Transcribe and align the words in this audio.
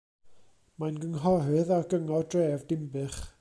Mae'n 0.83 0.97
gynghorydd 1.03 1.75
ar 1.77 1.87
Gyngor 1.93 2.29
Dref 2.37 2.65
Dinbych. 2.73 3.25